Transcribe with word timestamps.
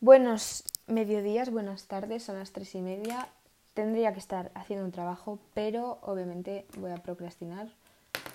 Buenos 0.00 0.62
mediodías, 0.86 1.50
buenas 1.50 1.86
tardes, 1.86 2.22
son 2.22 2.38
las 2.38 2.52
tres 2.52 2.74
y 2.74 2.82
media. 2.82 3.30
Tendría 3.72 4.12
que 4.12 4.18
estar 4.18 4.52
haciendo 4.54 4.84
un 4.84 4.92
trabajo, 4.92 5.38
pero 5.54 6.00
obviamente 6.02 6.66
voy 6.76 6.90
a 6.90 6.98
procrastinar 7.02 7.72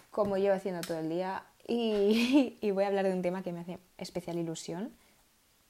como 0.10 0.38
llevo 0.38 0.56
haciendo 0.56 0.82
todo 0.82 0.98
el 0.98 1.10
día 1.10 1.44
y, 1.68 2.72
voy 2.72 2.84
a 2.84 2.88
hablar 2.88 3.06
de 3.06 3.14
un 3.14 3.22
tema 3.22 3.44
que 3.44 3.54
me 3.54 3.60
hace 3.60 3.78
especial 4.00 4.40
ilusión 4.40 4.92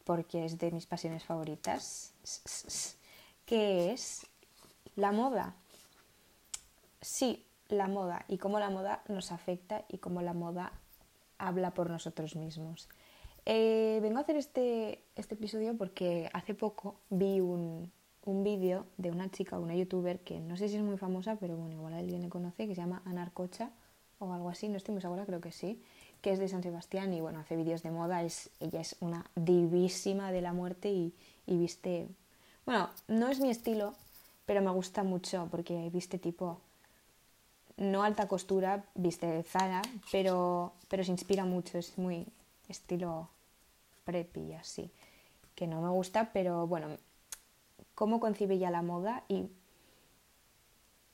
porque 0.05 0.45
es 0.45 0.57
de 0.59 0.71
mis 0.71 0.85
pasiones 0.85 1.25
favoritas, 1.25 2.13
que 3.45 3.91
es 3.91 4.25
la 4.95 5.11
moda. 5.11 5.55
Sí, 7.01 7.45
la 7.67 7.87
moda 7.87 8.23
y 8.29 8.37
cómo 8.37 8.59
la 8.59 8.69
moda 8.69 9.03
nos 9.09 9.33
afecta 9.33 9.83
y 9.89 9.97
cómo 9.97 10.21
la 10.21 10.33
moda 10.33 10.71
habla 11.37 11.73
por 11.73 11.89
nosotros 11.89 12.37
mismos. 12.37 12.87
Eh, 13.45 13.99
vengo 14.01 14.19
a 14.19 14.21
hacer 14.21 14.35
este, 14.35 15.03
este, 15.15 15.35
episodio 15.35 15.75
porque 15.75 16.29
hace 16.33 16.53
poco 16.53 16.95
vi 17.09 17.39
un, 17.39 17.91
un 18.25 18.43
vídeo 18.43 18.85
de 18.97 19.09
una 19.09 19.29
chica, 19.31 19.57
una 19.57 19.75
youtuber 19.75 20.19
que 20.19 20.39
no 20.39 20.57
sé 20.57 20.69
si 20.69 20.75
es 20.75 20.83
muy 20.83 20.97
famosa, 20.97 21.37
pero 21.37 21.55
bueno, 21.57 21.73
igual 21.73 21.93
alguien 21.93 22.21
le 22.21 22.29
conoce, 22.29 22.67
que 22.67 22.75
se 22.75 22.81
llama 22.81 23.01
Anarcocha 23.05 23.71
o 24.19 24.33
algo 24.33 24.49
así, 24.49 24.69
no 24.69 24.77
estoy 24.77 24.93
muy 24.93 25.01
segura, 25.01 25.25
creo 25.25 25.41
que 25.41 25.51
sí, 25.51 25.81
que 26.21 26.31
es 26.31 26.37
de 26.37 26.47
San 26.47 26.61
Sebastián 26.61 27.13
y 27.13 27.21
bueno, 27.21 27.39
hace 27.39 27.55
vídeos 27.55 27.81
de 27.81 27.89
moda, 27.89 28.21
es, 28.21 28.51
ella 28.59 28.79
es 28.79 28.95
una 28.99 29.25
divísima 29.35 30.31
de 30.31 30.41
la 30.41 30.53
muerte 30.53 30.91
y, 30.91 31.13
y 31.47 31.57
viste, 31.57 32.07
bueno, 32.65 32.89
no 33.07 33.29
es 33.29 33.39
mi 33.39 33.49
estilo, 33.49 33.95
pero 34.45 34.61
me 34.61 34.69
gusta 34.69 35.03
mucho 35.03 35.47
porque 35.49 35.89
viste 35.91 36.19
tipo 36.19 36.59
no 37.77 38.03
alta 38.03 38.27
costura, 38.27 38.85
viste 38.93 39.41
Zara, 39.43 39.81
pero, 40.11 40.73
pero 40.87 41.03
se 41.03 41.11
inspira 41.11 41.45
mucho, 41.45 41.79
es 41.79 41.97
muy, 41.97 42.27
estilo 42.71 43.29
preppy 44.03 44.53
así, 44.53 44.91
que 45.55 45.67
no 45.67 45.81
me 45.81 45.89
gusta, 45.89 46.31
pero 46.33 46.67
bueno, 46.67 46.87
cómo 47.95 48.19
concibe 48.19 48.57
ya 48.57 48.71
la 48.71 48.81
moda 48.81 49.23
y 49.27 49.49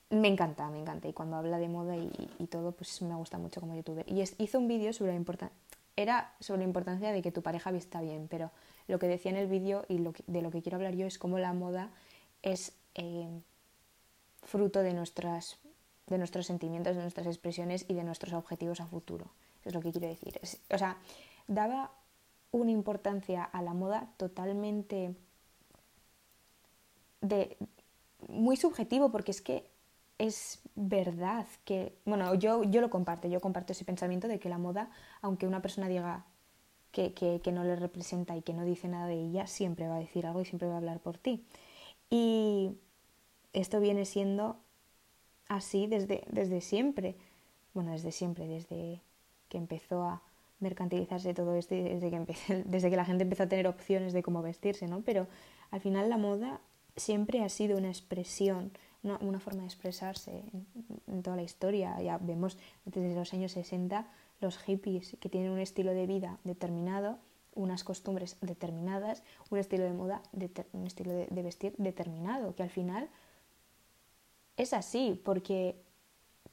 me 0.09 0.27
encanta, 0.27 0.69
me 0.69 0.79
encanta. 0.79 1.07
Y 1.07 1.13
cuando 1.13 1.35
habla 1.35 1.57
de 1.57 1.67
moda 1.67 1.95
y, 1.97 2.47
todo, 2.47 2.71
pues 2.71 3.01
me 3.01 3.15
gusta 3.15 3.37
mucho 3.37 3.59
como 3.59 3.75
youtuber. 3.75 4.05
Y 4.07 4.21
hizo 4.21 4.59
un 4.59 4.67
vídeo 4.67 4.93
sobre 4.93 5.11
la 5.11 5.17
importancia, 5.17 5.55
era 5.95 6.33
sobre 6.39 6.59
la 6.59 6.65
importancia 6.65 7.11
de 7.11 7.21
que 7.21 7.31
tu 7.31 7.41
pareja 7.41 7.71
vista 7.71 8.01
bien, 8.01 8.27
pero 8.29 8.51
lo 8.87 8.99
que 8.99 9.07
decía 9.07 9.31
en 9.31 9.37
el 9.37 9.47
vídeo 9.47 9.85
y 9.89 9.97
de 10.27 10.41
lo 10.41 10.51
que 10.51 10.61
quiero 10.61 10.77
hablar 10.77 10.95
yo 10.95 11.05
es 11.05 11.17
cómo 11.17 11.39
la 11.39 11.53
moda 11.53 11.89
es 12.41 12.73
eh, 12.95 13.27
fruto 14.43 14.81
de, 14.81 14.93
nuestras, 14.93 15.57
de 16.05 16.17
nuestros 16.17 16.45
sentimientos, 16.45 16.95
de 16.95 17.01
nuestras 17.01 17.27
expresiones 17.27 17.85
y 17.87 17.93
de 17.95 18.03
nuestros 18.03 18.33
objetivos 18.33 18.79
a 18.79 18.85
futuro. 18.85 19.27
Es 19.65 19.73
lo 19.73 19.81
que 19.81 19.91
quiero 19.91 20.07
decir. 20.07 20.39
o 20.71 20.77
sea, 20.77 20.97
daba 21.47 21.91
una 22.51 22.71
importancia 22.71 23.43
a 23.43 23.61
la 23.61 23.73
moda 23.73 24.09
totalmente 24.17 25.15
de 27.21 27.57
muy 28.27 28.57
subjetivo 28.57 29.11
porque 29.11 29.31
es 29.31 29.41
que 29.41 29.69
es 30.17 30.61
verdad 30.75 31.45
que 31.65 31.95
bueno 32.05 32.33
yo, 32.35 32.63
yo 32.63 32.81
lo 32.81 32.89
comparto 32.89 33.27
yo 33.27 33.41
comparto 33.41 33.73
ese 33.73 33.85
pensamiento 33.85 34.27
de 34.27 34.39
que 34.39 34.49
la 34.49 34.57
moda 34.57 34.89
aunque 35.21 35.47
una 35.47 35.61
persona 35.61 35.87
diga 35.87 36.25
que, 36.91 37.13
que, 37.13 37.51
no 37.51 37.63
le 37.63 37.75
representa 37.75 38.35
y 38.35 38.41
que 38.41 38.53
no 38.53 38.65
dice 38.65 38.87
nada 38.87 39.05
de 39.07 39.21
ella 39.21 39.45
siempre 39.45 39.87
va 39.87 39.97
a 39.97 39.99
decir 39.99 40.25
algo 40.25 40.41
y 40.41 40.45
siempre 40.45 40.67
va 40.67 40.75
a 40.75 40.77
hablar 40.77 40.99
por 40.99 41.17
ti. 41.19 41.45
Y 42.09 42.71
esto 43.53 43.79
viene 43.79 44.05
siendo 44.05 44.57
así 45.47 45.85
desde, 45.85 46.23
desde 46.31 46.61
siempre. 46.61 47.15
Bueno 47.75 47.91
desde 47.91 48.11
siempre 48.11 48.47
desde 48.47 49.01
que 49.49 49.57
empezó 49.57 50.03
a 50.03 50.23
mercantilizarse 50.59 51.33
todo 51.33 51.55
esto 51.55 51.75
desde 51.75 52.09
que, 52.09 52.63
desde 52.65 52.89
que 52.89 52.95
la 52.95 53.05
gente 53.05 53.23
empezó 53.23 53.43
a 53.43 53.47
tener 53.47 53.67
opciones 53.67 54.13
de 54.13 54.23
cómo 54.23 54.41
vestirse, 54.41 54.87
¿no? 54.87 55.01
Pero 55.01 55.27
al 55.71 55.81
final 55.81 56.09
la 56.09 56.17
moda 56.17 56.61
siempre 56.95 57.43
ha 57.43 57.49
sido 57.49 57.77
una 57.77 57.89
expresión, 57.89 58.71
una, 59.03 59.39
forma 59.39 59.61
de 59.61 59.67
expresarse 59.67 60.43
en, 61.07 61.23
toda 61.23 61.35
la 61.35 61.43
historia. 61.43 61.99
Ya 62.01 62.17
vemos 62.17 62.57
desde 62.85 63.15
los 63.15 63.33
años 63.33 63.51
60 63.53 64.07
los 64.41 64.57
hippies 64.57 65.15
que 65.19 65.29
tienen 65.29 65.51
un 65.51 65.59
estilo 65.59 65.93
de 65.93 66.05
vida 66.07 66.39
determinado, 66.43 67.19
unas 67.55 67.83
costumbres 67.83 68.37
determinadas, 68.41 69.23
un 69.49 69.59
estilo 69.59 69.83
de 69.83 69.93
moda, 69.93 70.21
un 70.73 70.85
estilo 70.85 71.13
de, 71.13 71.27
de 71.27 71.41
vestir 71.41 71.73
determinado, 71.77 72.53
que 72.55 72.63
al 72.63 72.69
final 72.69 73.09
es 74.57 74.73
así, 74.73 75.21
porque 75.23 75.75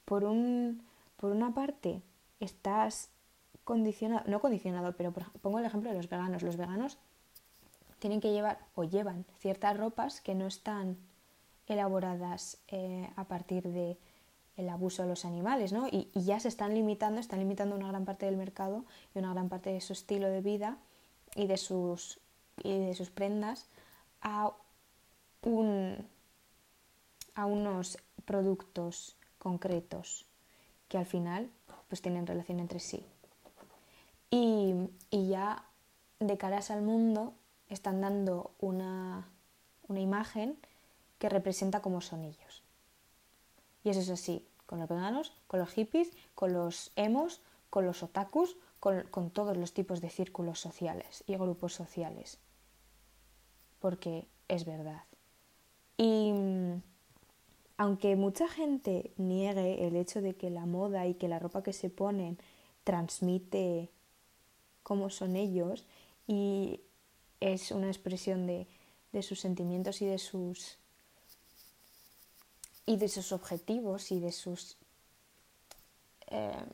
por, 0.05 0.25
un, 0.25 0.83
por 1.17 1.33
una 1.33 1.55
parte 1.55 2.03
estás 2.41 3.11
condicionado, 3.65 4.25
no 4.27 4.41
condicionado, 4.41 4.95
pero 4.97 5.13
pongo 5.13 5.59
el 5.59 5.65
ejemplo 5.65 5.91
de 5.91 5.97
los 5.97 6.09
veganos. 6.09 6.43
Los 6.43 6.57
veganos 6.57 6.99
tienen 7.99 8.21
que 8.21 8.33
llevar 8.33 8.59
o 8.75 8.85
llevan 8.85 9.25
ciertas 9.39 9.77
ropas 9.77 10.21
que 10.21 10.35
no 10.35 10.47
están 10.47 10.99
elaboradas 11.67 12.59
eh, 12.69 13.09
a 13.17 13.25
partir 13.25 13.69
de 13.69 13.99
el 14.57 14.69
abuso 14.69 15.03
de 15.03 15.09
los 15.09 15.25
animales, 15.25 15.73
¿no? 15.73 15.89
Y, 15.89 16.11
ya 16.15 16.39
se 16.39 16.49
están 16.49 16.75
limitando, 16.75 17.21
están 17.21 17.41
limitando 17.41 17.75
una 17.75 17.89
gran 17.89 18.05
parte 18.05 18.27
del 18.27 18.37
mercado 18.37 18.85
y 19.15 19.19
una 19.19 19.33
gran 19.33 19.49
parte 19.49 19.71
de 19.71 19.81
su 19.81 19.93
estilo 19.93 20.29
de 20.29 20.41
vida 20.43 20.79
y 21.35 21.47
de 21.47 21.57
sus, 21.57 22.21
y 22.63 22.79
de 22.79 22.95
sus 22.95 23.11
prendas 23.11 23.67
a, 24.21 24.53
un, 25.43 25.97
a 27.35 27.47
unos 27.47 27.99
productos 28.25 29.17
concretos 29.39 30.27
que 30.89 30.99
al 30.99 31.07
final 31.07 31.51
pues 31.89 32.01
tienen 32.01 32.27
relación 32.27 32.61
entre 32.61 32.79
sí. 32.79 33.05
Y, 34.37 35.29
ya 35.29 35.65
de 36.19 36.37
caras 36.37 36.73
al 36.73 36.83
mundo 36.83 37.35
están 37.69 38.01
dando 38.01 38.51
una, 38.59 39.29
imagen 39.89 40.59
que 41.21 41.29
representa 41.29 41.81
cómo 41.81 42.01
son 42.01 42.25
ellos. 42.25 42.65
Y 43.85 43.91
eso 43.91 44.01
es 44.01 44.11
así, 44.11 44.45
con 44.67 44.81
los 44.81 44.89
veganos, 44.89 45.33
con 45.47 45.61
los 45.61 45.71
hippies, 45.71 46.11
con 46.35 46.53
los 46.53 46.91
emos, 46.97 47.43
con 47.71 47.87
los 47.87 48.03
otakus, 48.03 48.57
con, 48.81 49.31
todos 49.31 49.57
los 49.57 49.73
tipos 49.73 50.01
de 50.01 50.11
círculos 50.11 50.59
sociales 50.59 51.23
y 51.29 51.37
grupos 51.37 51.73
sociales. 51.73 52.39
Porque 53.79 54.27
es 54.49 54.65
verdad. 54.65 55.05
Y 55.97 56.33
aunque 57.77 58.17
mucha 58.17 58.49
gente 58.49 59.13
niegue 59.17 59.87
el 59.87 59.95
hecho 59.95 60.21
de 60.21 60.35
que 60.35 60.51
la 60.51 60.67
moda 60.67 61.07
y 61.07 61.15
que 61.15 61.29
la 61.29 61.39
ropa 61.39 61.63
que 61.63 61.73
se 61.73 61.89
ponen 61.89 62.37
transmite 62.83 63.94
cómo 64.85 65.11
son 65.11 65.35
ellos 65.35 65.85
y 66.29 66.81
es 67.41 67.73
una 67.73 67.89
expresión 67.89 68.47
de, 68.47 68.69
sus 69.23 69.41
sentimientos 69.41 70.01
y 70.03 70.07
de 70.07 70.19
sus 70.19 70.79
y 72.87 72.97
de 72.97 73.09
sus 73.09 73.33
objetivos 73.33 74.13
y 74.13 74.21
de 74.21 74.33
sus 74.33 74.77
eh, 76.29 76.65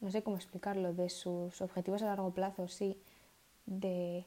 no 0.00 0.10
sé 0.10 0.22
cómo 0.22 0.36
explicarlo 0.36 0.94
de 0.94 1.10
sus 1.10 1.60
objetivos 1.60 2.02
a 2.02 2.06
largo 2.06 2.32
plazo 2.32 2.68
sí 2.68 2.98
de, 3.66 4.26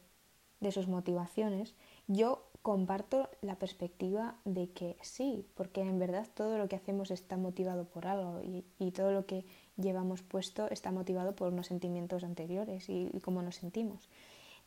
de 0.59 0.71
sus 0.71 0.87
motivaciones. 0.87 1.73
Yo 2.07 2.43
comparto 2.61 3.29
la 3.41 3.55
perspectiva 3.55 4.35
de 4.45 4.69
que 4.71 4.97
sí, 5.01 5.45
porque 5.55 5.81
en 5.81 5.99
verdad 5.99 6.27
todo 6.33 6.57
lo 6.57 6.67
que 6.67 6.75
hacemos 6.75 7.11
está 7.11 7.37
motivado 7.37 7.85
por 7.85 8.07
algo 8.07 8.41
y, 8.43 8.91
todo 8.91 9.11
lo 9.11 9.25
que 9.25 9.45
llevamos 9.77 10.21
puesto 10.21 10.69
está 10.69 10.91
motivado 10.91 11.35
por 11.35 11.53
unos 11.53 11.67
sentimientos 11.67 12.23
anteriores 12.23 12.89
y, 12.89 13.09
cómo 13.21 13.41
nos 13.41 13.55
sentimos. 13.55 14.09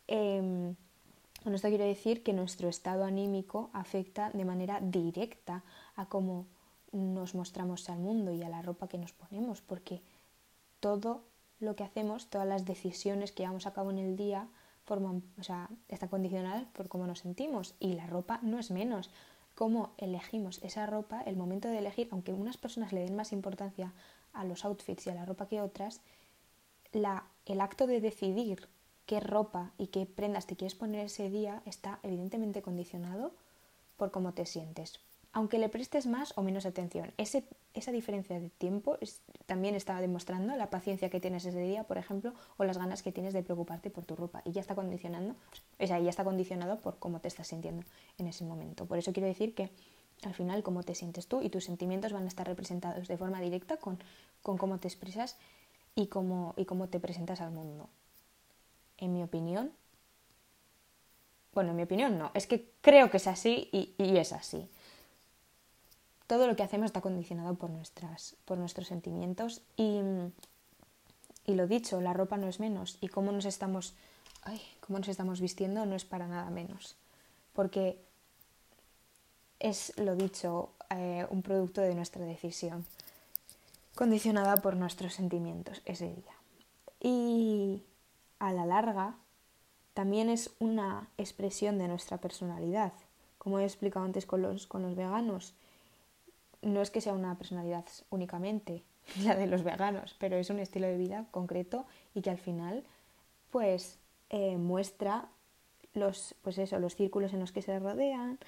Eh, 0.08 0.74
con 1.42 1.54
esto 1.54 1.68
quiero 1.68 1.84
decir 1.84 2.22
que 2.22 2.34
nuestro 2.34 2.68
estado 2.68 3.04
anímico 3.04 3.70
afecta 3.72 4.30
de 4.30 4.44
manera 4.44 4.78
directa 4.82 5.64
a 5.96 6.06
cómo 6.06 6.46
nos 6.92 7.34
mostramos 7.34 7.88
al 7.88 7.98
mundo 7.98 8.32
y 8.32 8.42
a 8.42 8.50
la 8.50 8.60
ropa 8.60 8.88
que 8.88 8.98
nos 8.98 9.12
ponemos, 9.12 9.62
porque 9.62 10.02
todo 10.80 11.22
lo 11.60 11.76
que 11.76 11.84
hacemos, 11.84 12.28
todas 12.28 12.46
las 12.46 12.66
decisiones 12.66 13.32
que 13.32 13.42
llevamos 13.42 13.66
a 13.66 13.72
cabo 13.72 13.90
en 13.90 13.98
el 13.98 14.16
día, 14.16 14.48
forman, 14.84 15.22
o 15.38 15.42
sea, 15.42 15.70
está 15.88 16.08
condicionada 16.08 16.68
por 16.74 16.88
cómo 16.88 17.06
nos 17.06 17.20
sentimos 17.20 17.74
y 17.80 17.94
la 17.94 18.06
ropa 18.06 18.40
no 18.42 18.58
es 18.58 18.70
menos. 18.70 19.10
Cómo 19.54 19.92
elegimos 19.98 20.62
esa 20.62 20.86
ropa, 20.86 21.22
el 21.22 21.36
momento 21.36 21.68
de 21.68 21.78
elegir, 21.78 22.08
aunque 22.10 22.32
unas 22.32 22.56
personas 22.56 22.92
le 22.92 23.00
den 23.00 23.16
más 23.16 23.32
importancia 23.32 23.92
a 24.32 24.44
los 24.44 24.64
outfits 24.64 25.06
y 25.06 25.10
a 25.10 25.14
la 25.14 25.24
ropa 25.24 25.46
que 25.46 25.60
otras, 25.60 26.00
la, 26.92 27.24
el 27.46 27.60
acto 27.60 27.86
de 27.86 28.00
decidir 28.00 28.68
qué 29.06 29.20
ropa 29.20 29.72
y 29.76 29.88
qué 29.88 30.06
prendas 30.06 30.46
te 30.46 30.56
quieres 30.56 30.74
poner 30.74 31.06
ese 31.06 31.30
día 31.30 31.62
está 31.66 31.98
evidentemente 32.02 32.62
condicionado 32.62 33.32
por 33.96 34.10
cómo 34.10 34.32
te 34.34 34.46
sientes, 34.46 35.00
aunque 35.32 35.58
le 35.58 35.68
prestes 35.68 36.06
más 36.06 36.32
o 36.38 36.42
menos 36.42 36.64
atención. 36.64 37.12
Ese, 37.16 37.44
esa 37.74 37.92
diferencia 37.92 38.38
de 38.38 38.50
tiempo 38.50 38.98
también 39.46 39.74
está 39.74 40.00
demostrando 40.00 40.56
la 40.56 40.70
paciencia 40.70 41.10
que 41.10 41.20
tienes 41.20 41.44
ese 41.44 41.60
día, 41.60 41.84
por 41.84 41.98
ejemplo, 41.98 42.32
o 42.56 42.64
las 42.64 42.78
ganas 42.78 43.02
que 43.02 43.12
tienes 43.12 43.34
de 43.34 43.42
preocuparte 43.42 43.90
por 43.90 44.04
tu 44.04 44.16
ropa. 44.16 44.42
Y 44.44 44.52
ya 44.52 44.60
está 44.60 44.74
condicionando, 44.74 45.34
o 45.78 45.86
sea, 45.86 45.98
ya 45.98 46.10
está 46.10 46.24
condicionado 46.24 46.78
por 46.78 46.98
cómo 46.98 47.20
te 47.20 47.28
estás 47.28 47.48
sintiendo 47.48 47.84
en 48.18 48.26
ese 48.26 48.44
momento. 48.44 48.86
Por 48.86 48.98
eso 48.98 49.12
quiero 49.12 49.26
decir 49.26 49.54
que 49.54 49.70
al 50.24 50.34
final 50.34 50.62
cómo 50.62 50.82
te 50.82 50.94
sientes 50.94 51.26
tú 51.26 51.42
y 51.42 51.50
tus 51.50 51.64
sentimientos 51.64 52.12
van 52.12 52.24
a 52.24 52.28
estar 52.28 52.46
representados 52.46 53.08
de 53.08 53.16
forma 53.16 53.40
directa 53.40 53.76
con, 53.78 53.98
cómo 54.42 54.78
te 54.78 54.88
expresas 54.88 55.36
y 55.94 56.06
cómo, 56.08 56.54
y 56.56 56.64
cómo 56.64 56.88
te 56.88 57.00
presentas 57.00 57.40
al 57.40 57.50
mundo. 57.52 57.88
En 58.98 59.12
mi 59.12 59.22
opinión, 59.22 59.72
Bueno, 61.52 61.70
en 61.70 61.76
mi 61.76 61.82
opinión 61.82 62.18
no, 62.18 62.30
es 62.34 62.46
que 62.46 62.70
creo 62.80 63.10
que 63.10 63.16
es 63.16 63.26
así 63.26 63.68
y, 63.72 63.94
y 63.98 64.16
es 64.18 64.32
así. 64.32 64.68
Todo 66.26 66.46
lo 66.46 66.54
que 66.54 66.62
hacemos 66.62 66.86
está 66.86 67.00
condicionado 67.00 67.54
por, 67.54 67.70
nuestras, 67.70 68.36
por 68.44 68.56
nuestros 68.58 68.86
sentimientos 68.86 69.62
y, 69.76 70.00
y 71.44 71.54
lo 71.54 71.66
dicho, 71.66 72.00
la 72.00 72.12
ropa 72.12 72.36
no 72.36 72.46
es 72.46 72.60
menos 72.60 72.98
y 73.00 73.08
cómo 73.08 73.32
nos 73.32 73.46
estamos, 73.46 73.94
ay, 74.42 74.60
cómo 74.80 74.98
nos 75.00 75.08
estamos 75.08 75.40
vistiendo 75.40 75.86
no 75.86 75.96
es 75.96 76.04
para 76.04 76.28
nada 76.28 76.48
menos. 76.50 76.94
Porque 77.52 77.98
es, 79.60 79.96
lo 79.96 80.16
dicho, 80.16 80.70
eh, 80.90 81.26
un 81.30 81.42
producto 81.42 81.80
de 81.80 81.94
nuestra 81.94 82.24
decisión, 82.24 82.84
condicionada 83.94 84.56
por 84.56 84.76
nuestros 84.76 85.14
sentimientos 85.14 85.82
ese 85.84 86.06
día. 86.06 86.34
Y 87.00 87.82
a 88.38 88.52
la 88.52 88.66
larga, 88.66 89.14
también 89.94 90.28
es 90.28 90.50
una 90.58 91.08
expresión 91.18 91.78
de 91.78 91.88
nuestra 91.88 92.18
personalidad. 92.18 92.92
Como 93.38 93.58
he 93.58 93.64
explicado 93.64 94.04
antes 94.04 94.26
con 94.26 94.42
los, 94.42 94.66
con 94.66 94.82
los 94.82 94.96
veganos, 94.96 95.54
no 96.62 96.82
es 96.82 96.90
que 96.90 97.00
sea 97.00 97.12
una 97.12 97.36
personalidad 97.36 97.84
únicamente 98.10 98.82
la 99.22 99.36
de 99.36 99.46
los 99.46 99.62
veganos, 99.62 100.16
pero 100.18 100.36
es 100.36 100.50
un 100.50 100.58
estilo 100.58 100.86
de 100.86 100.96
vida 100.96 101.26
concreto 101.30 101.86
y 102.14 102.22
que 102.22 102.30
al 102.30 102.38
final 102.38 102.84
pues 103.50 103.98
eh, 104.30 104.56
muestra 104.56 105.28
los, 105.94 106.34
pues 106.42 106.58
eso, 106.58 106.78
los 106.78 106.94
círculos 106.94 107.32
en 107.32 107.40
los 107.40 107.52
que 107.52 107.62
se 107.62 107.78
rodean, 107.78 108.38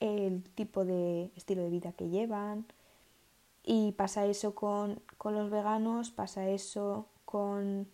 el 0.00 0.42
tipo 0.54 0.84
de 0.84 1.30
estilo 1.36 1.62
de 1.62 1.70
vida 1.70 1.92
que 1.92 2.08
llevan. 2.08 2.66
Y 3.62 3.92
pasa 3.92 4.26
eso 4.26 4.54
con, 4.54 5.00
con 5.18 5.34
los 5.34 5.50
veganos, 5.50 6.10
pasa 6.10 6.48
eso 6.48 7.06
con, 7.24 7.86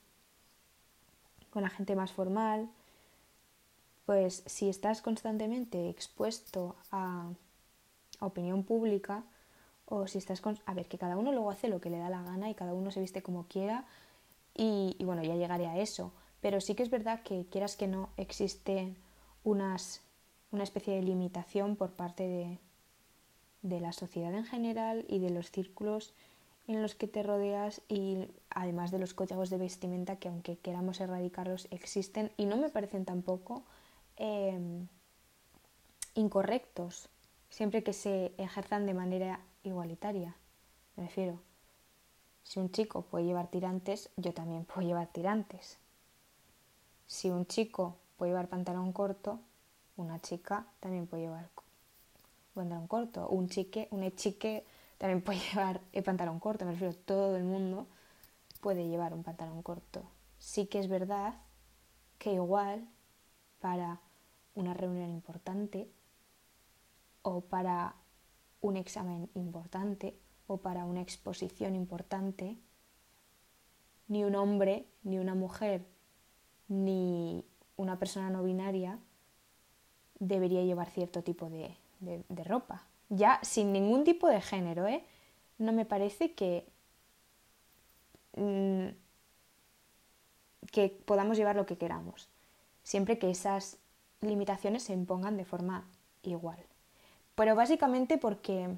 con 1.51 1.63
la 1.63 1.71
gente 1.71 1.97
más 1.97 2.13
formal. 2.13 2.71
Pues 4.07 4.45
si 4.47 4.69
estás 4.69 5.03
constantemente 5.03 5.91
expuesto 5.91 6.77
a, 6.93 7.29
opinión 8.21 8.63
pública, 8.63 9.25
o 9.85 10.07
si 10.07 10.19
estás. 10.19 10.43
A 10.65 10.75
ver, 10.75 10.89
que 10.89 10.99
cada 10.99 11.17
uno 11.17 11.33
luego 11.33 11.51
hace 11.51 11.69
lo 11.69 11.81
que 11.81 11.91
le 11.91 11.99
da 11.99 12.09
la 12.09 12.23
gana 12.23 12.49
y 12.49 12.55
cada 12.55 12.73
uno 12.73 12.91
se 12.91 13.01
viste 13.01 13.23
como 13.23 13.47
quiera 13.47 13.85
y, 14.55 14.97
y, 14.99 15.05
bueno, 15.05 15.23
ya 15.23 15.35
llegaré 15.37 15.67
a 15.67 15.79
eso. 15.79 16.13
Pero 16.41 16.61
sí 16.61 16.75
que 16.75 16.83
es 16.83 16.91
verdad 16.91 17.23
que 17.23 17.47
quieras 17.51 17.77
que 17.77 17.89
no 17.89 18.11
existen 18.17 18.97
unas 19.45 20.03
una 20.53 20.63
especie 20.63 20.95
de 20.95 21.03
limitación 21.03 21.77
por 21.77 21.93
parte 21.93 22.23
de, 22.25 22.59
de 23.63 23.81
la 23.81 23.93
sociedad 23.93 24.35
en 24.35 24.45
general 24.45 25.05
y 25.09 25.19
de 25.19 25.31
los 25.31 25.51
círculos 25.51 26.15
en 26.69 26.83
los 26.83 26.95
que 26.95 27.07
te 27.07 27.23
rodeas 27.23 27.81
y 27.89 28.27
además 28.51 28.91
de 28.91 28.99
los 28.99 29.15
códigos 29.15 29.51
de 29.51 29.59
vestimenta 29.59 30.17
que 30.17 30.29
aunque 30.29 30.57
queramos 30.59 31.01
erradicarlos 31.01 31.69
existen 31.71 32.33
y 32.37 32.47
no 32.47 32.57
me 32.57 32.71
parecen 32.71 33.05
tampoco 33.05 33.63
em, 34.17 34.89
incorrectos 36.15 37.09
siempre 37.51 37.83
que 37.83 37.93
se 37.93 38.33
ejerzan 38.39 38.87
de 38.87 38.95
manera 38.95 39.41
igualitaria. 39.63 40.37
Me 40.97 41.05
refiero, 41.05 41.39
si 42.43 42.61
un 42.61 42.71
chico 42.71 43.03
puede 43.03 43.25
llevar 43.25 43.49
tirantes, 43.49 44.11
yo 44.17 44.33
también 44.33 44.65
puedo 44.65 44.87
llevar 44.87 45.09
tirantes. 45.09 45.79
Si 47.07 47.31
un 47.31 47.47
chico 47.47 47.97
puede 48.17 48.33
llevar 48.33 48.49
pantalón 48.49 48.93
corto, 48.93 49.41
una 49.97 50.21
chica 50.21 50.67
también 50.81 51.07
puede 51.07 51.25
llevar 51.25 51.51
pantalón 52.57 52.89
corto. 52.89 53.29
Un 53.29 53.49
chique, 53.49 53.89
una 53.91 54.11
chique 54.11 54.65
también 54.99 55.23
puede 55.25 55.39
llevar 55.39 55.81
el 55.93 56.03
pantalón 56.03 56.41
corto. 56.41 56.65
Me 56.65 56.73
refiero, 56.73 56.95
todo 56.95 57.37
el 57.37 57.45
mundo 57.45 57.87
puede 58.61 58.89
llevar 58.89 59.13
un 59.13 59.23
pantalón 59.23 59.63
corto. 59.63 60.03
Sí 60.39 60.67
que 60.67 60.81
es 60.81 60.89
verdad 60.89 61.35
que 62.19 62.33
igual 62.33 62.89
para 63.61 64.01
una 64.55 64.75
reunión 64.75 65.11
importante 65.11 65.91
o 67.23 67.43
para 67.43 67.95
un 68.61 68.77
examen 68.77 69.29
importante 69.35 70.19
o 70.47 70.59
para 70.59 70.85
una 70.85 71.03
exposición 71.03 71.75
importante, 71.75 72.57
ni 74.09 74.25
un 74.25 74.35
hombre, 74.37 74.87
ni 75.03 75.19
una 75.19 75.35
mujer, 75.35 75.87
ni 76.69 77.45
una 77.77 77.99
persona 77.99 78.31
no 78.31 78.43
binaria 78.45 78.99
debería 80.19 80.63
llevar 80.63 80.91
cierto 80.91 81.23
tipo 81.23 81.49
de, 81.51 81.77
ropa. 82.45 82.85
Ya 83.09 83.39
sin 83.43 83.73
ningún 83.73 84.05
tipo 84.05 84.29
de 84.29 84.41
género, 84.41 84.87
¿eh? 84.87 85.05
No 85.59 85.73
me 85.73 85.85
parece 85.85 86.33
que, 86.33 86.67
mm, 88.37 88.89
que 90.73 90.89
podamos 91.05 91.37
llevar 91.37 91.57
lo 91.57 91.67
que 91.67 91.79
queramos, 91.79 92.29
siempre 92.83 93.19
que 93.19 93.31
esas 93.31 93.79
limitaciones 94.21 94.83
se 94.83 94.93
impongan 94.93 95.37
de 95.37 95.45
forma 95.45 95.89
igual. 96.23 96.59
Pero 97.35 97.55
básicamente 97.55 98.19
porque, 98.19 98.69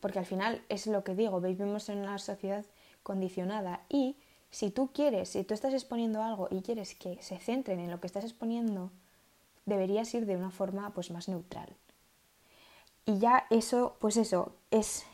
porque 0.00 0.18
al 0.18 0.26
final 0.26 0.62
es 0.68 0.86
lo 0.86 1.02
que 1.02 1.14
digo, 1.14 1.40
vivimos 1.40 1.88
en 1.88 1.98
una 1.98 2.18
sociedad 2.18 2.64
condicionada 3.02 3.84
y 3.88 4.16
si 4.50 4.70
tú 4.70 4.92
quieres, 4.92 5.30
si 5.30 5.42
tú 5.44 5.52
estás 5.52 5.74
exponiendo 5.74 6.22
algo 6.22 6.48
y 6.50 6.62
quieres 6.62 6.94
que 6.94 7.20
se 7.22 7.38
centren 7.38 7.80
en 7.80 7.90
lo 7.90 8.00
que 8.00 8.06
estás 8.06 8.24
exponiendo, 8.24 8.92
deberías 9.66 10.12
ir 10.14 10.26
de 10.26 10.36
una 10.36 10.50
forma 10.50 10.92
pues 10.94 11.10
más 11.10 11.28
neutral. 11.28 11.68
Y 13.06 13.18
ya 13.18 13.46
eso, 13.50 13.96
pues 14.00 14.16
eso, 14.16 14.54
es 14.70 15.04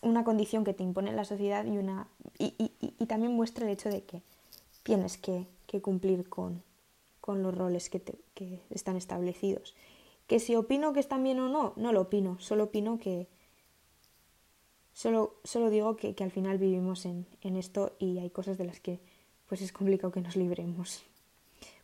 una 0.00 0.24
condición 0.24 0.64
que 0.64 0.74
te 0.74 0.82
impone 0.82 1.12
la 1.12 1.24
sociedad 1.24 1.64
y, 1.66 1.76
una, 1.76 2.08
y, 2.38 2.52
también 3.06 3.32
muestra 3.32 3.66
el 3.66 3.72
hecho 3.72 3.90
de 3.90 4.02
que 4.04 4.22
tienes 4.82 5.18
que, 5.18 5.46
cumplir 5.82 6.28
con, 6.28 6.62
los 7.26 7.54
roles 7.54 7.90
que, 7.90 8.00
que, 8.34 8.62
están 8.70 8.96
establecidos. 8.96 9.74
Que 10.26 10.40
si 10.40 10.56
opino 10.56 10.92
que 10.92 11.00
están 11.00 11.22
bien 11.22 11.40
o 11.40 11.48
no, 11.48 11.74
no 11.76 11.92
lo 11.92 12.02
opino, 12.02 12.38
solo 12.40 12.64
opino 12.64 12.98
que... 12.98 13.28
Solo, 14.94 15.36
solo 15.44 15.70
digo 15.70 15.94
que, 15.96 16.14
al 16.18 16.32
final 16.32 16.58
vivimos 16.58 17.04
en, 17.04 17.26
en 17.42 17.56
esto 17.56 17.94
y 18.00 18.18
hay 18.18 18.30
cosas 18.30 18.58
de 18.58 18.64
las 18.64 18.80
que 18.80 19.00
pues 19.46 19.60
es 19.60 19.72
complicado 19.72 20.12
que 20.12 20.20
nos 20.20 20.34
libremos. 20.34 21.04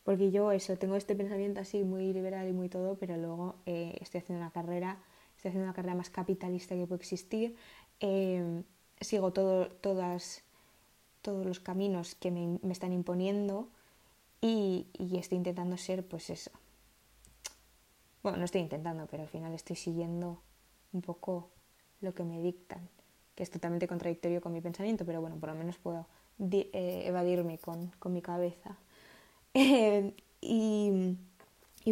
Porque 0.05 0.29
yo 0.29 0.51
eso, 0.51 0.77
tengo 0.77 0.95
este 0.95 1.15
pensamiento 1.15 1.59
así 1.59 1.83
muy 1.83 2.13
liberal 2.13 2.47
y 2.47 2.53
muy 2.53 2.69
todo, 2.69 2.95
pero 2.95 3.17
luego 3.17 3.55
eh, 3.65 3.97
estoy 3.99 4.19
haciendo 4.21 4.43
una 4.43 4.51
carrera, 4.51 4.99
estoy 5.35 5.49
haciendo 5.49 5.65
una 5.65 5.73
carrera 5.73 5.95
más 5.95 6.11
capitalista 6.11 6.75
que 6.75 6.85
puede 6.85 7.01
existir, 7.01 7.55
em, 7.99 8.63
sigo 9.01 9.33
todo, 9.33 9.67
todas, 9.81 10.43
todos 11.23 11.43
los 11.43 11.59
caminos 11.59 12.13
que 12.13 12.29
me, 12.29 12.59
me 12.61 12.71
están 12.71 12.93
imponiendo 12.93 13.67
y, 14.41 14.85
y, 14.93 15.17
estoy 15.17 15.39
intentando 15.39 15.75
ser 15.75 16.07
pues 16.07 16.29
eso. 16.29 16.51
Bueno, 18.21 18.37
no 18.37 18.45
estoy 18.45 18.61
intentando, 18.61 19.07
pero 19.07 19.23
al 19.23 19.29
final 19.29 19.53
estoy 19.53 19.75
siguiendo 19.75 20.39
un 20.93 21.01
poco 21.01 21.49
lo 22.01 22.13
que 22.13 22.23
me 22.23 22.41
dictan, 22.43 22.87
que 23.33 23.41
es 23.41 23.49
totalmente 23.49 23.87
contradictorio 23.87 24.39
con 24.39 24.53
mi 24.53 24.61
pensamiento, 24.61 25.03
pero 25.03 25.19
bueno, 25.19 25.37
por 25.37 25.49
lo 25.49 25.55
menos 25.55 25.77
puedo 25.79 26.05
eh, 26.39 27.03
evadirme 27.07 27.57
con, 27.57 27.87
con 27.97 28.13
mi 28.13 28.21
cabeza. 28.21 28.77
Y, 30.41 31.17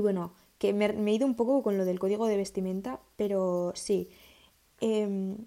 bueno, 0.01 0.33
que 0.59 0.73
me, 0.73 0.87
he 0.87 1.13
ido 1.13 1.25
un 1.25 1.35
poco 1.35 1.63
con 1.63 1.77
lo 1.77 1.85
del 1.85 1.99
código 1.99 2.27
de 2.27 2.35
vestimenta, 2.35 2.99
pero 3.15 3.71
sí, 3.75 4.09
em, 4.81 5.37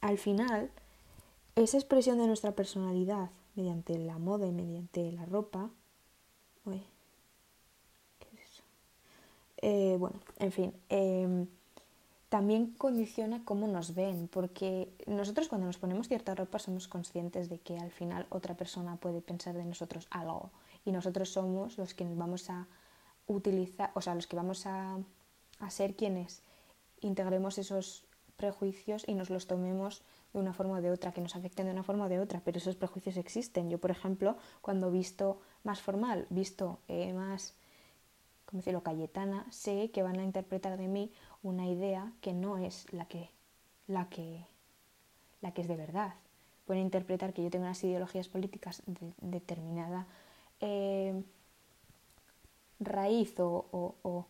al 0.00 0.16
final, 0.16 0.70
esa 1.54 1.76
expresión 1.76 2.18
de 2.18 2.26
nuestra 2.26 2.52
personalidad 2.52 3.30
mediante 3.56 3.98
la 3.98 4.18
moda 4.18 4.46
y 4.46 4.52
mediante 4.52 5.12
la 5.12 5.26
ropa, 5.26 5.70
uy, 6.64 6.82
¿qué 8.20 8.28
es 8.34 8.50
eso? 8.50 8.62
Eh, 9.58 9.96
bueno, 9.98 10.18
en 10.38 10.52
fin, 10.52 10.72
em, 10.88 11.46
también 12.30 12.72
condiciona 12.72 13.44
cómo 13.44 13.66
nos 13.66 13.94
ven, 13.94 14.28
porque 14.28 14.88
nosotros 15.06 15.48
cuando 15.48 15.66
nos 15.66 15.78
ponemos 15.78 16.08
cierta 16.08 16.34
ropa 16.34 16.58
somos 16.58 16.88
conscientes 16.88 17.50
de 17.50 17.58
que 17.58 17.78
al 17.78 17.90
final 17.90 18.26
otra 18.30 18.56
persona 18.56 18.96
puede 18.96 19.20
pensar 19.20 19.54
de 19.54 19.64
nosotros 19.64 20.06
algo 20.10 20.50
y 20.86 20.92
nosotros 20.92 21.28
somos 21.28 21.76
los 21.76 21.92
que 21.92 22.04
vamos 22.04 22.48
a 22.48 22.66
utilizar, 23.26 23.90
o 23.94 24.00
sea, 24.00 24.14
los 24.14 24.26
que 24.26 24.36
vamos 24.36 24.64
a, 24.66 24.98
a 25.58 25.70
ser 25.70 25.96
quienes 25.96 26.42
integremos 27.00 27.58
esos 27.58 28.04
prejuicios 28.36 29.04
y 29.06 29.14
nos 29.14 29.28
los 29.28 29.46
tomemos 29.46 30.02
de 30.32 30.38
una 30.40 30.52
forma 30.52 30.78
o 30.78 30.80
de 30.80 30.90
otra, 30.90 31.12
que 31.12 31.20
nos 31.20 31.34
afecten 31.34 31.66
de 31.66 31.72
una 31.72 31.82
forma 31.82 32.04
o 32.04 32.08
de 32.08 32.20
otra, 32.20 32.40
pero 32.44 32.58
esos 32.58 32.76
prejuicios 32.76 33.16
existen. 33.16 33.68
Yo, 33.68 33.78
por 33.78 33.90
ejemplo, 33.90 34.36
cuando 34.60 34.90
visto 34.90 35.40
más 35.64 35.80
formal, 35.80 36.26
visto 36.30 36.78
eh, 36.88 37.12
más, 37.12 37.54
como 38.44 38.60
decirlo, 38.60 38.82
cayetana, 38.82 39.46
sé 39.50 39.90
que 39.90 40.02
van 40.02 40.20
a 40.20 40.24
interpretar 40.24 40.78
de 40.78 40.88
mí 40.88 41.10
una 41.42 41.66
idea 41.66 42.12
que 42.20 42.32
no 42.32 42.58
es 42.58 42.92
la 42.92 43.06
que, 43.06 43.30
la 43.88 44.08
que, 44.08 44.46
la 45.40 45.52
que 45.52 45.62
es 45.62 45.68
de 45.68 45.76
verdad. 45.76 46.14
Pueden 46.64 46.82
interpretar 46.82 47.32
que 47.32 47.42
yo 47.42 47.50
tengo 47.50 47.64
unas 47.64 47.82
ideologías 47.82 48.28
políticas 48.28 48.82
de, 48.86 49.14
determinada 49.20 50.06
eh, 50.60 51.22
raíz 52.80 53.34
o, 53.38 54.26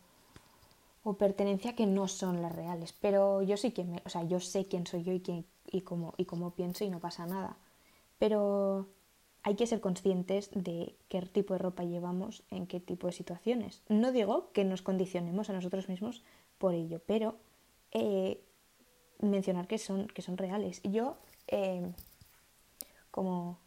pertenencia 1.17 1.73
que 1.73 1.85
no 1.85 2.07
son 2.07 2.41
las 2.41 2.53
reales. 2.53 2.93
Pero 2.93 3.41
yo 3.41 3.55
sé 3.57 3.71
quién, 3.73 4.01
o 4.05 4.09
sea, 4.09 4.23
yo 4.23 4.39
sé 4.39 4.65
quién 4.65 4.85
soy 4.85 5.03
yo 5.03 5.13
y, 5.13 5.21
quién, 5.21 5.45
y, 5.71 5.81
cómo, 5.81 6.13
y 6.17 6.25
cómo 6.25 6.51
pienso 6.51 6.83
y 6.83 6.89
no 6.89 6.99
pasa 6.99 7.25
nada. 7.25 7.57
Pero 8.19 8.87
hay 9.43 9.55
que 9.55 9.67
ser 9.67 9.79
conscientes 9.79 10.49
de 10.53 10.97
qué 11.07 11.21
tipo 11.21 11.53
de 11.53 11.59
ropa 11.59 11.83
llevamos 11.83 12.43
en 12.51 12.67
qué 12.67 12.81
tipo 12.81 13.07
de 13.07 13.13
situaciones. 13.13 13.81
No 13.87 14.11
digo 14.11 14.51
que 14.51 14.65
nos 14.65 14.81
condicionemos 14.81 15.49
a 15.49 15.53
nosotros 15.53 15.87
mismos 15.87 16.23
por 16.57 16.73
ello, 16.73 17.01
pero 17.05 17.37
eh, 17.91 18.43
mencionar 19.21 19.67
que 19.67 19.77
son, 19.77 20.07
que 20.07 20.21
son 20.21 20.37
reales. 20.37 20.81
Yo, 20.83 21.15
eh, 21.47 21.93
como, 23.11 23.59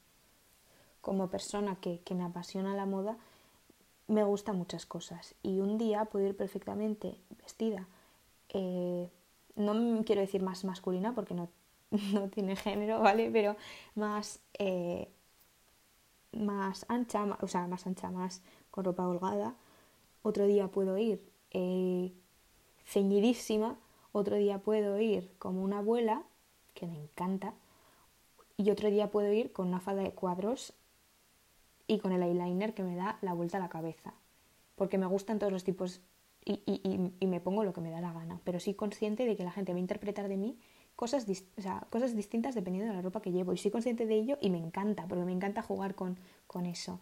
como 1.01 1.29
persona 1.29 1.77
que, 1.77 2.03
me 2.15 2.25
apasiona 2.25 2.75
la 2.75 2.87
moda, 2.87 3.17
me 4.07 4.25
gustan 4.25 4.57
muchas 4.57 4.87
cosas. 4.87 5.35
Y 5.43 5.61
un 5.61 5.79
día 5.79 6.05
puedo 6.07 6.27
ir 6.27 6.37
perfectamente 6.37 7.17
vestida. 7.43 7.87
Eh, 8.49 9.09
no 9.57 10.05
quiero 10.05 10.21
decir 10.21 10.43
más 10.43 10.65
masculina 10.65 11.15
porque 11.15 11.35
no, 11.35 11.49
no 12.13 12.29
tiene 12.29 12.57
género, 12.57 13.01
¿vale? 13.01 13.31
Pero 13.31 13.57
más, 13.95 14.41
más 16.33 16.87
ancha, 16.89 17.39
o 17.41 17.49
sea, 17.49 17.67
más 17.67 17.87
ancha, 17.87 18.11
más 18.11 18.43
con 18.71 18.85
ropa 18.85 19.07
holgada. 19.09 19.55
Otro 20.23 20.47
día 20.47 20.69
puedo 20.69 20.99
ir 20.99 21.23
ceñidísima, 22.85 23.79
otro 24.13 24.37
día 24.37 24.59
puedo 24.59 25.01
ir 25.01 25.33
como 25.39 25.63
una 25.63 25.79
abuela, 25.79 26.25
que 26.75 26.87
me 26.87 26.97
encanta, 26.97 27.55
y 28.57 28.71
otro 28.71 28.91
día 28.91 29.11
puedo 29.11 29.33
ir 29.33 29.53
con 29.53 29.69
una 29.69 29.81
falda 29.81 30.03
de 30.03 30.13
cuadros 30.13 30.75
y 31.91 31.99
con 31.99 32.13
el 32.13 32.23
eyeliner 32.23 32.73
que 32.73 32.85
me 32.85 32.95
da 32.95 33.19
la 33.21 33.33
vuelta 33.33 33.57
a 33.57 33.61
la 33.61 33.69
cabeza, 33.69 34.15
porque 34.77 34.97
me 34.97 35.07
gustan 35.07 35.41
todos 35.41 35.53
los 35.53 35.65
tipos 35.65 36.01
y, 36.45 37.27
me 37.27 37.41
pongo 37.41 37.65
lo 37.65 37.73
que 37.73 37.81
me 37.81 37.91
da 37.91 38.01
la 38.01 38.13
gana, 38.13 38.41
pero 38.45 38.61
soy 38.61 38.75
consciente 38.75 39.27
de 39.27 39.37
que 39.37 39.43
la 39.43 39.51
gente 39.51 39.73
va 39.73 39.77
a 39.77 39.81
interpretar 39.81 40.29
de 40.29 40.37
mí 40.37 40.57
cosas, 40.95 41.27
o 41.59 41.61
sea, 41.61 41.87
cosas 41.91 42.15
distintas 42.15 42.55
dependiendo 42.55 42.91
de 42.91 42.97
la 42.97 43.03
ropa 43.03 43.21
que 43.21 43.33
llevo 43.33 43.53
y 43.53 43.57
soy 43.57 43.73
consciente 43.73 44.07
de 44.07 44.15
ello 44.15 44.39
y 44.41 44.51
me 44.51 44.59
encanta, 44.59 45.09
porque 45.09 45.25
me 45.25 45.33
encanta 45.33 45.63
jugar 45.63 45.97
con, 45.97 46.17
con 46.47 46.65
eso. 46.65 47.01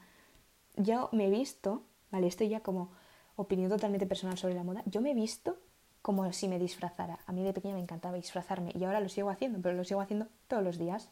Yo 0.76 1.10
me 1.12 1.26
he 1.26 1.30
visto, 1.30 1.82
vale, 2.10 2.26
esto 2.26 2.44
ya 2.44 2.60
como 2.60 2.90
opinión 3.36 3.68
totalmente 3.68 4.06
personal 4.06 4.38
sobre 4.38 4.54
la 4.54 4.64
moda, 4.64 4.82
yo 4.86 5.02
me 5.02 5.10
he 5.10 5.14
visto 5.14 5.58
como 6.00 6.32
si 6.32 6.48
me 6.48 6.58
disfrazara. 6.58 7.18
A 7.26 7.32
mí 7.32 7.44
de 7.44 7.52
pequeña 7.52 7.74
me 7.74 7.80
encantaba 7.80 8.16
disfrazarme 8.16 8.72
y 8.74 8.84
ahora 8.84 9.00
lo 9.00 9.10
sigo 9.10 9.28
haciendo, 9.28 9.60
pero 9.60 9.76
lo 9.76 9.84
sigo 9.84 10.00
haciendo 10.00 10.28
todos 10.46 10.64
los 10.64 10.78
días. 10.78 11.10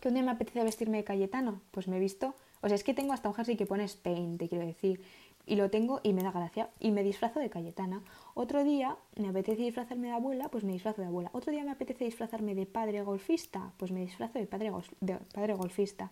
¿Que 0.00 0.08
un 0.08 0.14
día 0.14 0.24
me 0.24 0.32
apetece 0.32 0.64
vestirme 0.64 0.96
de 0.96 1.04
Cayetano? 1.04 1.60
Pues 1.70 1.86
me 1.86 1.98
he 1.98 2.00
visto, 2.00 2.34
o 2.62 2.68
sea, 2.68 2.76
es 2.76 2.84
que 2.84 2.94
tengo 2.94 3.12
hasta 3.12 3.28
un 3.28 3.34
jersey 3.34 3.56
que 3.56 3.66
pone 3.66 3.84
Spain, 3.84 4.38
te 4.38 4.48
quiero 4.48 4.64
decir, 4.64 5.00
y 5.46 5.56
lo 5.56 5.70
tengo 5.70 6.00
y 6.02 6.12
me 6.12 6.22
da 6.22 6.30
gracia 6.30 6.70
y 6.78 6.92
me 6.92 7.02
disfrazo 7.02 7.40
de 7.40 7.50
Cayetana. 7.50 8.02
Otro 8.34 8.62
día 8.62 8.96
me 9.16 9.28
apetece 9.28 9.62
disfrazarme 9.62 10.08
de 10.08 10.14
abuela, 10.14 10.48
pues 10.48 10.62
me 10.64 10.72
disfrazo 10.72 11.02
de 11.02 11.08
abuela. 11.08 11.30
Otro 11.32 11.52
día 11.52 11.64
me 11.64 11.72
apetece 11.72 12.04
disfrazarme 12.04 12.54
de 12.54 12.66
padre 12.66 13.02
golfista, 13.02 13.72
pues 13.76 13.90
me 13.90 14.00
disfrazo 14.00 14.38
de 14.38 14.46
padre, 14.46 14.72
de 15.00 15.16
padre 15.34 15.54
golfista. 15.54 16.10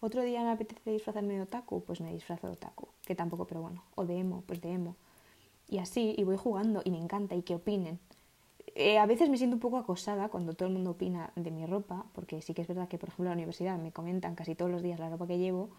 Otro 0.00 0.22
día 0.22 0.42
me 0.42 0.50
apetece 0.50 0.90
disfrazarme 0.90 1.34
de 1.34 1.42
otaku, 1.42 1.84
pues 1.84 2.00
me 2.00 2.12
disfrazo 2.12 2.48
de 2.48 2.54
otaku, 2.54 2.88
que 3.06 3.14
tampoco, 3.14 3.46
pero 3.46 3.62
bueno, 3.62 3.84
o 3.94 4.04
de 4.04 4.18
emo, 4.18 4.42
pues 4.46 4.60
de 4.60 4.72
emo. 4.72 4.96
Y 5.68 5.78
así, 5.78 6.14
y 6.18 6.24
voy 6.24 6.36
jugando 6.36 6.82
y 6.84 6.90
me 6.90 6.98
encanta 6.98 7.36
y 7.36 7.42
que 7.42 7.54
opinen. 7.54 8.00
Eh, 8.74 8.98
a 8.98 9.06
veces 9.06 9.28
me 9.28 9.36
siento 9.36 9.56
un 9.56 9.60
poco 9.60 9.76
acosada 9.76 10.28
cuando 10.28 10.54
todo 10.54 10.66
el 10.66 10.74
mundo 10.74 10.90
opina 10.90 11.30
de 11.36 11.50
mi 11.50 11.66
ropa, 11.66 12.06
porque 12.14 12.40
sí 12.40 12.54
que 12.54 12.62
es 12.62 12.68
verdad 12.68 12.88
que, 12.88 12.98
por 12.98 13.10
ejemplo, 13.10 13.26
en 13.26 13.30
la 13.30 13.34
universidad 13.34 13.78
me 13.78 13.92
comentan 13.92 14.34
casi 14.34 14.54
todos 14.54 14.70
los 14.70 14.82
días 14.82 14.98
la 14.98 15.10
ropa 15.10 15.26
que 15.26 15.38
llevo, 15.38 15.70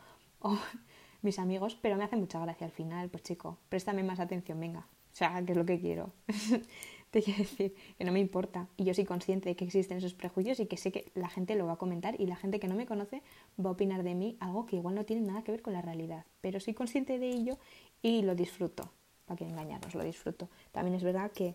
o 0.44 0.58
mis 1.24 1.40
amigos, 1.40 1.76
pero 1.82 1.98
me 1.98 2.04
hace 2.04 2.16
mucha 2.16 2.40
gracia 2.40 2.68
al 2.68 2.72
final, 2.72 3.10
pues 3.10 3.24
chico, 3.24 3.58
préstame 3.70 4.04
más 4.04 4.20
atención, 4.20 4.60
venga, 4.60 4.82
o 4.82 5.16
sea, 5.16 5.44
que 5.46 5.54
es 5.54 5.58
lo 5.58 5.66
que 5.66 5.80
quiero. 5.80 6.12
Te 7.12 7.22
quiero 7.22 7.40
decir 7.44 7.76
que 7.96 8.04
no 8.04 8.12
me 8.12 8.20
importa. 8.20 8.68
Y 8.76 8.86
yo 8.86 8.96
soy 8.96 9.06
consciente 9.06 9.48
de 9.48 9.56
que 9.56 9.64
existen 9.64 10.00
esos 10.00 10.16
prejuicios 10.16 10.60
y 10.60 10.66
que 10.66 10.78
sé 10.78 10.92
que 10.92 11.12
la 11.14 11.30
gente 11.30 11.54
lo 11.54 11.68
va 11.68 11.74
a 11.74 11.76
comentar 11.76 12.20
y 12.20 12.26
la 12.26 12.36
gente 12.36 12.60
que 12.60 12.68
no 12.68 12.74
me 12.74 12.88
conoce 12.88 13.22
va 13.64 13.70
a 13.70 13.74
opinar 13.74 14.02
de 14.02 14.16
mí 14.16 14.36
algo 14.40 14.66
que 14.66 14.78
igual 14.78 14.96
no 14.96 15.06
tiene 15.06 15.22
nada 15.22 15.44
que 15.44 15.52
ver 15.52 15.62
con 15.62 15.74
la 15.74 15.84
realidad. 15.84 16.26
Pero 16.42 16.60
soy 16.60 16.74
consciente 16.74 17.20
de 17.20 17.30
ello 17.30 17.60
y 18.02 18.24
lo 18.24 18.34
disfruto 18.34 18.90
para 19.26 19.38
que 19.38 19.46
engañarnos, 19.46 19.94
lo 19.94 20.04
disfruto. 20.04 20.50
También 20.72 20.96
es 20.96 21.04
verdad 21.04 21.32
que, 21.32 21.54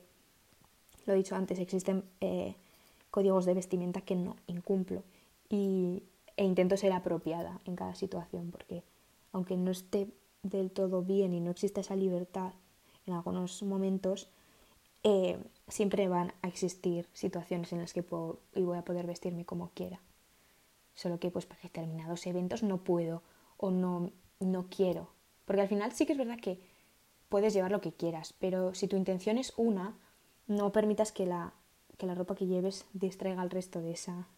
lo 1.07 1.15
he 1.15 1.17
dicho 1.17 1.35
antes, 1.35 1.59
existen 1.59 2.05
eh, 2.21 2.55
códigos 3.11 3.45
de 3.45 3.55
vestimenta 3.55 4.03
que 4.03 4.15
no 4.15 4.37
incumplo 4.47 5.03
y, 5.49 6.05
e 6.39 6.45
intento 6.45 6.77
ser 6.77 6.93
apropiada 6.93 7.61
en 7.65 7.75
cada 7.75 7.97
situación, 7.97 8.53
porque 8.53 8.85
aunque 9.33 9.57
no 9.57 9.73
esté 9.73 10.09
del 10.45 10.71
todo 10.71 11.03
bien 11.03 11.35
y 11.35 11.41
no 11.41 11.51
exista 11.51 11.81
esa 11.81 11.97
libertad 11.97 12.53
en 13.07 13.15
algunos 13.15 13.61
momentos, 13.65 14.31
eh, 15.03 15.43
siempre 15.67 16.07
van 16.09 16.33
a 16.43 16.49
existir 16.49 17.09
situaciones 17.13 17.73
en 17.73 17.81
las 17.81 17.93
que 17.93 18.05
puedo 18.05 18.39
y 18.55 18.63
voy 18.63 18.79
a 18.79 18.85
poder 18.85 19.07
vestirme 19.07 19.45
como 19.45 19.71
quiera. 19.71 20.01
Solo 20.95 21.19
que 21.19 21.31
pues 21.31 21.45
para 21.45 21.61
determinados 21.63 22.25
eventos 22.27 22.63
no 22.63 22.79
puedo 22.79 23.23
o 23.57 23.73
no, 23.73 24.13
no 24.39 24.67
quiero. 24.69 25.09
Porque 25.45 25.63
al 25.63 25.69
final 25.69 25.93
sí 25.93 26.07
que 26.07 26.13
es 26.13 26.19
verdad 26.19 26.39
que 26.41 26.61
puedes 27.29 27.53
llevar 27.53 27.73
lo 27.73 27.81
que 27.81 27.93
quieras, 27.93 28.33
pero 28.39 28.75
si 28.75 28.87
tu 28.87 28.97
intención 28.97 29.39
es 29.39 29.53
una, 29.57 29.97
no 30.47 30.71
permitas 30.71 31.11
que 31.11 31.27
la, 31.27 31.53
que 31.97 32.07
la 32.07 32.15
ropa 32.15 32.37
que 32.37 32.47
lleves 32.47 32.87
distraiga 32.93 33.43
al 33.43 33.51
resto 33.51 33.81
de 33.81 33.91
esa. 33.91 34.29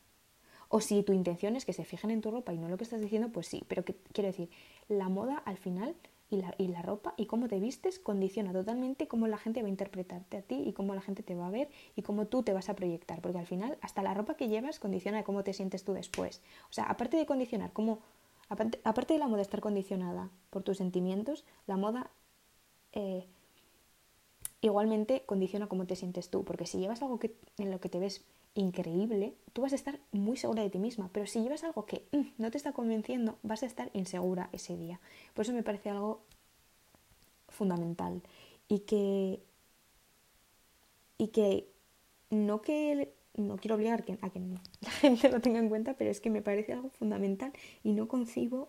O 0.72 0.80
si 0.80 1.02
tu 1.02 1.12
intención 1.12 1.56
es 1.56 1.64
que 1.64 1.72
se 1.72 1.84
fijen 1.84 2.12
en 2.12 2.20
tu 2.20 2.30
ropa 2.30 2.54
y 2.54 2.58
no 2.58 2.68
lo 2.68 2.78
que 2.78 2.84
estás 2.84 3.00
diciendo, 3.00 3.28
pues 3.30 3.48
sí, 3.48 3.64
pero 3.66 3.84
que, 3.84 3.96
quiero 4.12 4.28
decir, 4.28 4.48
la 4.88 5.08
moda 5.08 5.42
al 5.44 5.58
final 5.58 5.96
y 6.30 6.68
la, 6.68 6.80
ropa 6.82 7.12
y 7.16 7.26
cómo 7.26 7.48
te 7.48 7.58
vistes 7.58 7.98
condiciona 7.98 8.52
totalmente 8.52 9.08
cómo 9.08 9.26
la 9.26 9.36
gente 9.36 9.62
va 9.62 9.66
a 9.66 9.70
interpretarte 9.70 10.36
a 10.36 10.42
ti 10.42 10.62
y 10.64 10.72
cómo 10.72 10.94
la 10.94 11.00
gente 11.00 11.24
te 11.24 11.34
va 11.34 11.48
a 11.48 11.50
ver 11.50 11.68
y 11.96 12.02
cómo 12.02 12.28
tú 12.28 12.44
te 12.44 12.52
vas 12.52 12.68
a 12.68 12.76
proyectar, 12.76 13.20
porque 13.20 13.38
al 13.38 13.46
final 13.46 13.78
hasta 13.80 14.00
la 14.04 14.14
ropa 14.14 14.36
que 14.36 14.48
llevas 14.48 14.78
condiciona 14.78 15.24
cómo 15.24 15.42
te 15.42 15.52
sientes 15.52 15.82
tú 15.82 15.92
después. 15.92 16.40
O 16.70 16.72
sea, 16.72 16.84
aparte 16.84 17.16
de 17.16 17.26
condicionar 17.26 17.72
cómo, 17.72 17.98
aparte, 18.48 18.80
aparte 18.84 19.14
de 19.14 19.18
la 19.18 19.26
moda 19.26 19.42
estar 19.42 19.60
condicionada 19.60 20.30
por 20.50 20.62
tus 20.62 20.76
sentimientos, 20.76 21.44
la 21.66 21.76
moda 21.76 22.12
eh, 22.92 23.26
igualmente 24.60 25.24
condiciona 25.26 25.66
cómo 25.66 25.86
te 25.86 25.96
sientes 25.96 26.30
tú, 26.30 26.44
porque 26.44 26.66
si 26.66 26.78
llevas 26.78 27.02
algo 27.02 27.18
que, 27.18 27.34
en 27.58 27.72
lo 27.72 27.80
que 27.80 27.88
te 27.88 27.98
ves 27.98 28.24
increíble, 28.54 29.34
tú 29.52 29.62
vas 29.62 29.72
a 29.72 29.76
estar 29.76 30.00
muy 30.12 30.36
segura 30.36 30.62
de 30.62 30.70
ti 30.70 30.78
misma, 30.78 31.10
pero 31.12 31.26
si 31.26 31.40
llevas 31.40 31.64
algo 31.64 31.86
que 31.86 32.06
mm, 32.12 32.26
no 32.38 32.50
te 32.50 32.58
está 32.58 32.72
convenciendo, 32.72 33.38
vas 33.42 33.62
a 33.62 33.66
estar 33.66 33.90
insegura 33.92 34.48
ese 34.52 34.76
día. 34.76 35.00
Por 35.34 35.44
eso 35.44 35.52
me 35.52 35.62
parece 35.62 35.90
algo 35.90 36.22
fundamental 37.48 38.22
y 38.68 38.80
que 38.80 39.42
y 41.18 41.28
que 41.28 41.68
no 42.30 42.62
que 42.62 43.12
no 43.34 43.56
quiero 43.56 43.76
obligar 43.76 44.04
a 44.22 44.30
que 44.30 44.40
la 44.80 44.90
gente 44.90 45.28
lo 45.30 45.40
tenga 45.40 45.58
en 45.58 45.68
cuenta, 45.68 45.94
pero 45.94 46.10
es 46.10 46.20
que 46.20 46.30
me 46.30 46.42
parece 46.42 46.72
algo 46.72 46.90
fundamental 46.90 47.52
y 47.82 47.92
no 47.92 48.08
concibo 48.08 48.68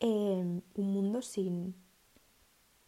eh, 0.00 0.60
un 0.74 0.92
mundo 0.92 1.22
sin, 1.22 1.74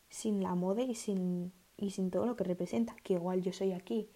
sin 0.08 0.42
la 0.42 0.54
moda 0.54 0.82
y 0.82 0.94
sin, 0.94 1.52
y 1.76 1.90
sin 1.90 2.10
todo 2.10 2.26
lo 2.26 2.36
que 2.36 2.44
representa, 2.44 2.96
que 3.02 3.14
igual 3.14 3.42
yo 3.42 3.52
soy 3.52 3.72
aquí 3.72 4.08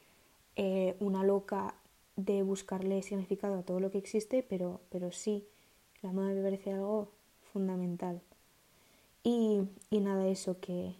eh, 0.62 0.94
una 1.00 1.24
loca 1.24 1.74
de 2.16 2.42
buscarle 2.42 3.00
significado 3.00 3.58
a 3.58 3.62
todo 3.62 3.80
lo 3.80 3.90
que 3.90 3.96
existe, 3.96 4.42
pero, 4.42 4.82
pero 4.90 5.10
sí, 5.10 5.46
la 6.02 6.12
moda 6.12 6.34
me 6.34 6.42
parece 6.42 6.74
algo 6.74 7.08
fundamental. 7.50 8.20
Y, 9.22 9.62
y 9.88 10.00
nada, 10.00 10.28
eso 10.28 10.60
que, 10.60 10.96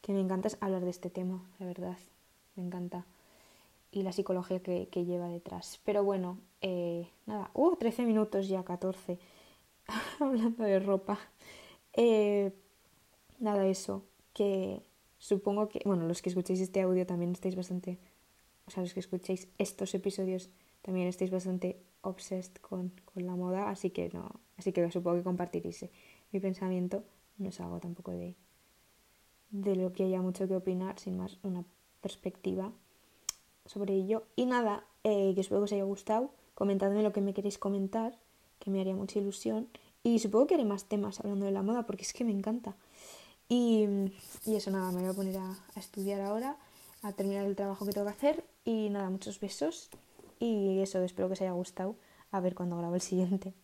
que 0.00 0.12
me 0.12 0.20
encanta 0.20 0.46
es 0.46 0.56
hablar 0.60 0.84
de 0.84 0.90
este 0.90 1.10
tema, 1.10 1.42
la 1.58 1.66
verdad, 1.66 1.98
me 2.54 2.62
encanta. 2.62 3.04
Y 3.90 4.04
la 4.04 4.12
psicología 4.12 4.62
que, 4.62 4.86
lleva 5.04 5.26
detrás. 5.26 5.80
Pero 5.84 6.04
bueno, 6.04 6.38
eh, 6.60 7.08
nada, 7.26 7.50
uh, 7.54 7.74
13 7.74 8.04
minutos 8.04 8.46
ya, 8.46 8.62
14, 8.62 9.18
hablando 10.20 10.62
de 10.62 10.78
ropa. 10.78 11.18
Eh, 11.94 12.52
nada, 13.40 13.66
eso, 13.66 14.04
que 14.34 14.84
supongo 15.18 15.68
que, 15.68 15.82
bueno, 15.84 16.06
los 16.06 16.22
que 16.22 16.28
escuchéis 16.28 16.60
este 16.60 16.80
audio 16.80 17.04
también 17.06 17.32
estáis 17.32 17.56
bastante, 17.56 17.98
o 18.66 18.70
sea, 18.70 18.82
los 18.82 18.94
que 18.94 19.00
escuchéis 19.00 19.48
estos 19.58 19.94
episodios 19.94 20.50
también 20.82 21.08
estáis 21.08 21.30
bastante 21.30 21.80
obsessed 22.02 22.54
con, 22.60 22.92
con 23.12 23.26
la 23.26 23.36
moda, 23.36 23.70
así 23.70 23.90
que 23.90 24.10
no, 24.12 24.40
así 24.56 24.72
que 24.72 24.90
supongo 24.90 25.18
que 25.18 25.24
compartiréis 25.24 25.86
mi 26.32 26.40
pensamiento, 26.40 27.04
no 27.38 27.48
es 27.48 27.60
algo 27.60 27.80
tampoco 27.80 28.12
de, 28.12 28.34
de 29.50 29.76
lo 29.76 29.92
que 29.92 30.04
haya 30.04 30.22
mucho 30.22 30.46
que 30.48 30.56
opinar, 30.56 30.98
sin 30.98 31.16
más 31.16 31.38
una 31.42 31.64
perspectiva 32.00 32.72
sobre 33.66 33.94
ello. 33.94 34.24
Y 34.36 34.46
nada, 34.46 34.84
eh, 35.04 35.32
que 35.34 35.40
espero 35.40 35.60
que 35.60 35.64
os 35.64 35.72
haya 35.72 35.84
gustado, 35.84 36.30
comentadme 36.54 37.02
lo 37.02 37.12
que 37.12 37.20
me 37.20 37.34
queréis 37.34 37.58
comentar, 37.58 38.18
que 38.58 38.70
me 38.70 38.80
haría 38.80 38.94
mucha 38.94 39.18
ilusión. 39.18 39.68
Y 40.02 40.18
supongo 40.18 40.46
que 40.46 40.54
haré 40.54 40.64
más 40.64 40.84
temas 40.84 41.20
hablando 41.20 41.46
de 41.46 41.52
la 41.52 41.62
moda, 41.62 41.86
porque 41.86 42.02
es 42.02 42.12
que 42.12 42.24
me 42.24 42.32
encanta. 42.32 42.76
Y, 43.48 43.86
eso 44.46 44.70
nada, 44.70 44.92
me 44.92 45.00
voy 45.00 45.10
a 45.10 45.12
poner 45.12 45.36
a, 45.36 45.56
estudiar 45.76 46.20
ahora, 46.20 46.56
a 47.02 47.12
terminar 47.12 47.46
el 47.46 47.56
trabajo 47.56 47.84
que 47.84 47.92
tengo 47.92 48.06
que 48.06 48.12
hacer 48.12 48.44
y 48.64 48.90
nada, 48.90 49.10
muchos 49.10 49.40
besos 49.40 49.90
y 50.38 50.80
eso, 50.80 51.02
espero 51.02 51.28
que 51.28 51.34
os 51.34 51.40
haya 51.42 51.52
gustado. 51.52 51.96
A 52.30 52.40
ver 52.40 52.54
cuando 52.54 52.76
grabo 52.78 52.94
el 52.94 53.00
siguiente. 53.00 53.54